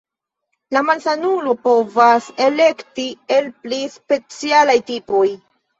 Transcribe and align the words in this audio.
La 0.75 0.81
malsanulo 0.87 1.53
povas 1.69 2.31
elekti 2.47 3.07
el 3.39 3.55
pli 3.63 3.83
specialaj 4.01 4.83
tipoj. 4.93 5.27